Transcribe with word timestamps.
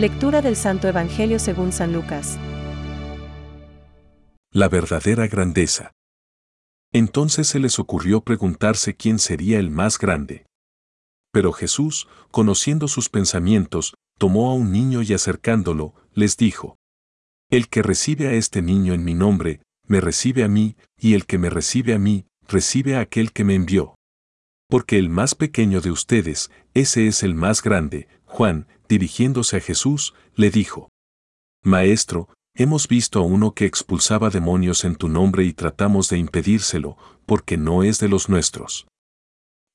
Lectura 0.00 0.40
del 0.40 0.56
Santo 0.56 0.88
Evangelio 0.88 1.38
según 1.38 1.72
San 1.72 1.92
Lucas. 1.92 2.38
La 4.50 4.70
verdadera 4.70 5.26
grandeza. 5.26 5.92
Entonces 6.90 7.48
se 7.48 7.58
les 7.58 7.78
ocurrió 7.78 8.22
preguntarse 8.22 8.96
quién 8.96 9.18
sería 9.18 9.58
el 9.58 9.70
más 9.70 9.98
grande. 9.98 10.46
Pero 11.34 11.52
Jesús, 11.52 12.08
conociendo 12.30 12.88
sus 12.88 13.10
pensamientos, 13.10 13.92
tomó 14.16 14.50
a 14.50 14.54
un 14.54 14.72
niño 14.72 15.02
y 15.02 15.12
acercándolo, 15.12 15.92
les 16.14 16.38
dijo, 16.38 16.78
El 17.50 17.68
que 17.68 17.82
recibe 17.82 18.26
a 18.28 18.32
este 18.32 18.62
niño 18.62 18.94
en 18.94 19.04
mi 19.04 19.12
nombre, 19.12 19.60
me 19.86 20.00
recibe 20.00 20.44
a 20.44 20.48
mí, 20.48 20.76
y 20.98 21.12
el 21.12 21.26
que 21.26 21.36
me 21.36 21.50
recibe 21.50 21.92
a 21.92 21.98
mí, 21.98 22.24
recibe 22.48 22.96
a 22.96 23.00
aquel 23.00 23.32
que 23.32 23.44
me 23.44 23.54
envió. 23.54 23.96
Porque 24.66 24.96
el 24.96 25.10
más 25.10 25.34
pequeño 25.34 25.82
de 25.82 25.90
ustedes, 25.90 26.50
ese 26.72 27.06
es 27.06 27.22
el 27.22 27.34
más 27.34 27.60
grande, 27.60 28.08
Juan, 28.24 28.66
dirigiéndose 28.90 29.56
a 29.56 29.60
Jesús, 29.60 30.14
le 30.34 30.50
dijo, 30.50 30.88
Maestro, 31.62 32.28
hemos 32.54 32.88
visto 32.88 33.20
a 33.20 33.22
uno 33.22 33.54
que 33.54 33.64
expulsaba 33.64 34.30
demonios 34.30 34.84
en 34.84 34.96
tu 34.96 35.08
nombre 35.08 35.44
y 35.44 35.52
tratamos 35.52 36.08
de 36.08 36.18
impedírselo, 36.18 36.96
porque 37.24 37.56
no 37.56 37.84
es 37.84 38.00
de 38.00 38.08
los 38.08 38.28
nuestros. 38.28 38.88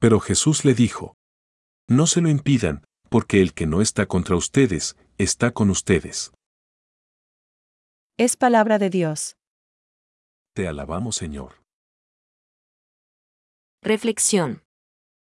Pero 0.00 0.18
Jesús 0.18 0.64
le 0.64 0.74
dijo, 0.74 1.14
No 1.88 2.08
se 2.08 2.20
lo 2.20 2.28
impidan, 2.28 2.84
porque 3.08 3.40
el 3.40 3.54
que 3.54 3.66
no 3.66 3.80
está 3.80 4.06
contra 4.06 4.34
ustedes, 4.34 4.96
está 5.16 5.52
con 5.52 5.70
ustedes. 5.70 6.32
Es 8.18 8.36
palabra 8.36 8.78
de 8.78 8.90
Dios. 8.90 9.36
Te 10.54 10.66
alabamos, 10.66 11.14
Señor. 11.14 11.62
Reflexión. 13.80 14.64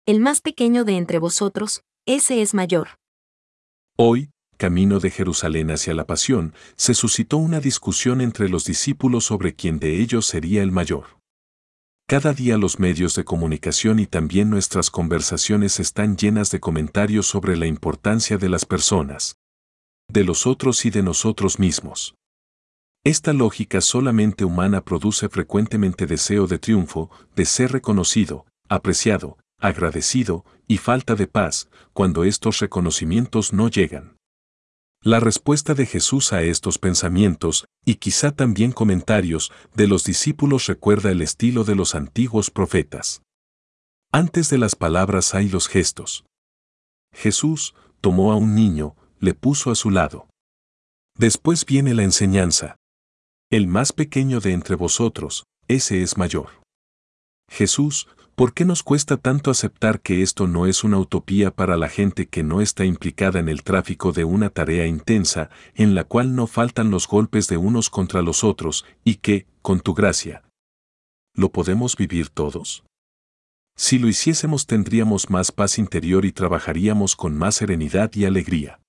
El 0.05 0.19
más 0.19 0.41
pequeño 0.41 0.83
de 0.83 0.97
entre 0.97 1.19
vosotros, 1.19 1.83
ese 2.05 2.41
es 2.41 2.53
mayor. 2.53 2.99
Hoy, 4.01 4.31
camino 4.55 5.01
de 5.01 5.11
Jerusalén 5.11 5.71
hacia 5.71 5.93
la 5.93 6.07
pasión, 6.07 6.53
se 6.77 6.93
suscitó 6.93 7.35
una 7.35 7.59
discusión 7.59 8.21
entre 8.21 8.47
los 8.47 8.63
discípulos 8.63 9.25
sobre 9.25 9.55
quién 9.55 9.77
de 9.77 9.99
ellos 9.99 10.25
sería 10.25 10.63
el 10.63 10.71
mayor. 10.71 11.19
Cada 12.07 12.31
día 12.31 12.57
los 12.57 12.79
medios 12.79 13.13
de 13.15 13.25
comunicación 13.25 13.99
y 13.99 14.07
también 14.07 14.49
nuestras 14.49 14.89
conversaciones 14.89 15.81
están 15.81 16.15
llenas 16.15 16.49
de 16.49 16.61
comentarios 16.61 17.27
sobre 17.27 17.57
la 17.57 17.65
importancia 17.65 18.37
de 18.37 18.47
las 18.47 18.63
personas, 18.63 19.35
de 20.07 20.23
los 20.23 20.47
otros 20.47 20.85
y 20.85 20.91
de 20.91 21.03
nosotros 21.03 21.59
mismos. 21.59 22.15
Esta 23.03 23.33
lógica 23.33 23.81
solamente 23.81 24.45
humana 24.45 24.79
produce 24.79 25.27
frecuentemente 25.27 26.05
deseo 26.05 26.47
de 26.47 26.57
triunfo, 26.57 27.11
de 27.35 27.43
ser 27.43 27.73
reconocido, 27.73 28.45
apreciado, 28.69 29.37
agradecido 29.59 30.45
y 30.67 30.77
falta 30.77 31.15
de 31.15 31.27
paz 31.27 31.69
cuando 31.93 32.23
estos 32.23 32.59
reconocimientos 32.59 33.53
no 33.53 33.69
llegan. 33.69 34.17
La 35.01 35.21
respuesta 35.21 35.73
de 35.75 35.85
Jesús 35.85 36.33
a 36.33 36.41
estos 36.41 36.77
pensamientos, 36.77 37.65
y 37.85 37.95
quizá 37.95 38.31
también 38.31 38.73
comentarios, 38.73 39.51
de 39.73 39.87
los 39.87 40.03
discípulos 40.03 40.67
recuerda 40.67 41.11
el 41.11 41.21
estilo 41.21 41.63
de 41.63 41.75
los 41.75 41.95
antiguos 41.95 42.51
profetas. 42.51 43.21
Antes 44.11 44.49
de 44.49 44.57
las 44.57 44.75
palabras 44.75 45.35
hay 45.35 45.47
los 45.47 45.67
gestos. 45.67 46.25
Jesús 47.13 47.75
tomó 48.01 48.33
a 48.33 48.35
un 48.35 48.55
niño, 48.55 48.95
le 49.19 49.33
puso 49.33 49.71
a 49.71 49.75
su 49.75 49.89
lado. 49.89 50.27
Después 51.17 51.65
viene 51.65 51.93
la 51.93 52.03
enseñanza. 52.03 52.75
El 53.49 53.67
más 53.67 53.93
pequeño 53.93 54.41
de 54.41 54.53
entre 54.53 54.75
vosotros, 54.75 55.45
ese 55.67 56.01
es 56.01 56.17
mayor. 56.17 56.49
Jesús, 57.49 58.07
¿por 58.39 58.53
qué 58.53 58.63
nos 58.63 58.83
cuesta 58.83 59.17
tanto 59.17 59.51
aceptar 59.51 59.99
que 59.99 60.21
esto 60.21 60.47
no 60.47 60.65
es 60.65 60.85
una 60.85 60.97
utopía 60.97 61.51
para 61.51 61.75
la 61.75 61.89
gente 61.89 62.29
que 62.29 62.41
no 62.41 62.61
está 62.61 62.85
implicada 62.85 63.37
en 63.37 63.49
el 63.49 63.63
tráfico 63.63 64.13
de 64.13 64.23
una 64.23 64.49
tarea 64.49 64.87
intensa, 64.87 65.49
en 65.75 65.93
la 65.93 66.05
cual 66.05 66.35
no 66.35 66.47
faltan 66.47 66.89
los 66.89 67.05
golpes 67.05 67.49
de 67.49 67.57
unos 67.57 67.89
contra 67.89 68.21
los 68.21 68.45
otros, 68.45 68.85
y 69.03 69.15
que, 69.15 69.45
con 69.61 69.81
tu 69.81 69.93
gracia, 69.93 70.43
¿lo 71.35 71.51
podemos 71.51 71.97
vivir 71.97 72.29
todos? 72.29 72.85
Si 73.75 73.99
lo 73.99 74.07
hiciésemos 74.07 74.67
tendríamos 74.67 75.29
más 75.29 75.51
paz 75.51 75.77
interior 75.77 76.23
y 76.23 76.31
trabajaríamos 76.31 77.17
con 77.17 77.37
más 77.37 77.55
serenidad 77.55 78.09
y 78.13 78.23
alegría. 78.23 78.79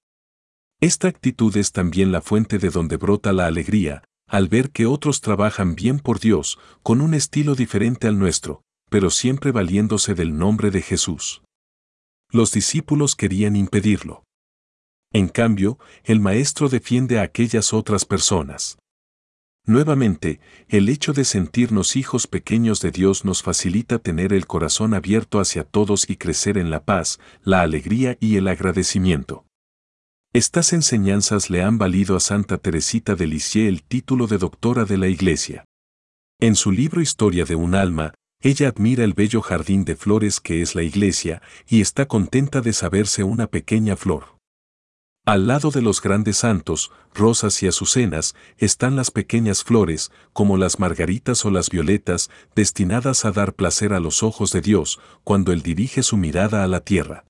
Esta 0.81 1.09
actitud 1.09 1.57
es 1.57 1.73
también 1.73 2.13
la 2.13 2.21
fuente 2.21 2.61
de 2.61 2.71
donde 2.71 2.99
brota 2.99 3.33
la 3.33 3.47
alegría, 3.47 4.05
al 4.29 4.47
ver 4.47 4.71
que 4.71 4.87
otros 4.87 5.21
trabajan 5.21 5.75
bien 5.75 5.99
por 5.99 6.21
Dios, 6.21 6.61
con 6.85 7.01
un 7.01 7.15
estilo 7.15 7.57
diferente 7.57 8.07
al 8.07 8.17
nuestro, 8.17 8.63
pero 8.91 9.09
siempre 9.09 9.53
valiéndose 9.53 10.15
del 10.15 10.37
nombre 10.37 10.71
de 10.71 10.83
Jesús. 10.83 11.43
Los 12.31 12.53
discípulos 12.53 13.17
querían 13.17 13.57
impedirlo. 13.57 14.25
En 15.13 15.29
cambio, 15.29 15.79
el 16.05 16.21
Maestro 16.21 16.69
defiende 16.69 17.19
a 17.19 17.23
aquellas 17.23 17.73
otras 17.73 18.05
personas. 18.05 18.79
Nuevamente, 19.67 20.41
el 20.69 20.89
hecho 20.89 21.13
de 21.13 21.25
sentirnos 21.25 21.97
hijos 21.97 22.27
pequeños 22.27 22.81
de 22.81 22.91
Dios 22.91 23.25
nos 23.25 23.43
facilita 23.43 23.99
tener 23.99 24.33
el 24.33 24.47
corazón 24.47 24.95
abierto 24.95 25.41
hacia 25.41 25.65
todos 25.65 26.09
y 26.09 26.17
crecer 26.17 26.59
en 26.59 26.71
la 26.71 26.85
paz, 26.85 27.21
la 27.43 27.63
alegría 27.63 28.17
y 28.21 28.37
el 28.37 28.49
agradecimiento. 28.49 29.47
Estas 30.33 30.73
enseñanzas 30.73 31.51
le 31.51 31.63
han 31.63 31.77
valido 31.77 32.17
a 32.17 32.21
Santa 32.21 32.59
Teresita 32.59 33.17
de 33.17 33.27
Lisieux 33.27 33.69
el 33.69 33.83
título 33.83 34.29
de 34.29 34.39
doctora 34.39 34.85
de 34.85 34.97
la 34.97 35.09
Iglesia. 35.09 35.65
En 36.39 36.55
su 36.55 36.71
libro 36.71 37.01
Historia 37.01 37.45
de 37.45 37.57
un 37.57 37.75
alma, 37.75 38.15
ella 38.41 38.69
admira 38.69 39.05
el 39.05 39.13
bello 39.13 39.43
jardín 39.43 39.85
de 39.85 39.97
flores 39.97 40.41
que 40.41 40.63
es 40.63 40.75
la 40.75 40.83
Iglesia 40.83 41.43
y 41.69 41.83
está 41.83 42.07
contenta 42.07 42.63
de 42.63 42.73
saberse 42.73 43.23
una 43.23 43.47
pequeña 43.47 43.97
flor. 43.97 44.39
Al 45.27 45.47
lado 45.47 45.71
de 45.71 45.83
los 45.83 46.01
grandes 46.01 46.39
santos, 46.39 46.91
rosas 47.15 47.63
y 47.63 47.67
azucenas, 47.67 48.35
están 48.57 48.97
las 48.97 49.11
pequeñas 49.11 49.63
flores, 49.63 50.11
como 50.33 50.57
las 50.57 50.79
margaritas 50.79 51.45
o 51.45 51.51
las 51.51 51.69
violetas, 51.69 52.31
destinadas 52.55 53.27
a 53.27 53.31
dar 53.31 53.55
placer 53.55 53.93
a 53.93 54.01
los 54.01 54.23
ojos 54.23 54.51
de 54.53 54.63
Dios 54.63 54.99
cuando 55.23 55.53
Él 55.53 55.61
dirige 55.61 56.03
su 56.03 56.17
mirada 56.17 56.65
a 56.65 56.69
la 56.69 56.81
tierra. 56.81 57.27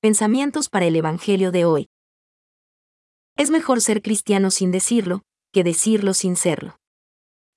Pensamientos 0.00 0.68
para 0.68 0.86
el 0.86 0.96
Evangelio 0.96 1.52
de 1.52 1.64
hoy. 1.64 1.86
Es 3.36 3.50
mejor 3.50 3.80
ser 3.80 4.02
cristiano 4.02 4.50
sin 4.50 4.72
decirlo, 4.72 5.22
que 5.52 5.62
decirlo 5.62 6.14
sin 6.14 6.34
serlo. 6.34 6.79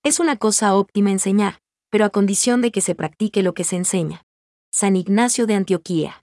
Es 0.06 0.19
una 0.19 0.36
cosa 0.36 0.75
óptima 0.75 1.12
enseñar, 1.12 1.62
pero 1.90 2.03
a 2.03 2.09
condición 2.09 2.62
de 2.62 2.74
que 2.74 2.81
se 2.81 2.94
practique 2.94 3.41
lo 3.41 3.53
que 3.53 3.64
se 3.64 3.78
enseña. 3.78 4.25
San 4.69 4.97
Ignacio 4.97 5.47
de 5.47 5.56
Antioquía. 5.56 6.25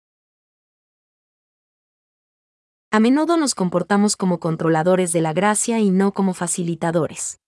A 2.92 3.00
menudo 3.00 3.36
nos 3.36 3.56
comportamos 3.56 4.16
como 4.16 4.40
controladores 4.40 5.12
de 5.12 5.22
la 5.22 5.34
gracia 5.34 5.80
y 5.80 5.90
no 5.90 6.14
como 6.14 6.36
facilitadores. 6.36 7.40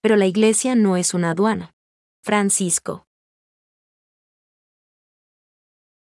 Pero 0.00 0.16
la 0.16 0.24
Iglesia 0.24 0.74
no 0.74 0.96
es 0.96 1.12
una 1.12 1.32
aduana. 1.32 1.74
Francisco 2.22 3.06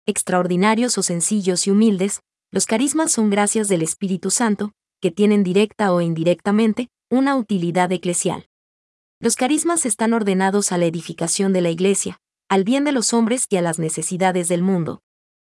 extraordinarios 0.07 0.97
o 0.97 1.03
sencillos 1.03 1.67
y 1.67 1.71
humildes, 1.71 2.21
los 2.51 2.65
carismas 2.65 3.11
son 3.11 3.29
gracias 3.29 3.67
del 3.67 3.81
Espíritu 3.81 4.29
Santo, 4.31 4.71
que 5.01 5.11
tienen 5.11 5.43
directa 5.43 5.93
o 5.93 6.01
indirectamente 6.01 6.87
una 7.09 7.35
utilidad 7.35 7.91
eclesial. 7.91 8.47
Los 9.21 9.35
carismas 9.35 9.85
están 9.85 10.13
ordenados 10.13 10.71
a 10.71 10.79
la 10.79 10.85
edificación 10.85 11.53
de 11.53 11.61
la 11.61 11.69
Iglesia, 11.69 12.19
al 12.49 12.63
bien 12.63 12.83
de 12.85 12.91
los 12.91 13.13
hombres 13.13 13.45
y 13.51 13.57
a 13.57 13.61
las 13.61 13.77
necesidades 13.77 14.47
del 14.47 14.63
mundo. 14.63 15.03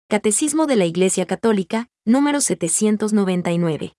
Catecismo 0.09 0.65
de 0.65 0.77
la 0.77 0.85
Iglesia 0.85 1.27
Católica, 1.27 1.88
número 2.03 2.41
799. 2.41 3.93